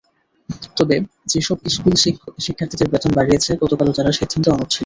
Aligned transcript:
তবে 0.77 0.95
যেসব 1.27 1.57
স্কুল 1.69 1.93
শিক্ষার্থীদের 2.39 2.91
বেতন 2.93 3.11
বাড়িয়েছে 3.17 3.51
গতকালও 3.61 3.95
তারা 3.97 4.11
সিদ্ধান্তে 4.19 4.49
অনড় 4.51 4.69
ছিল। 4.69 4.79